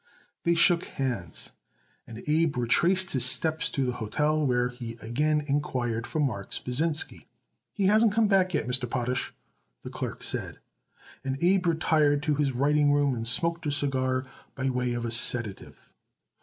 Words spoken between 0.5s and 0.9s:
shook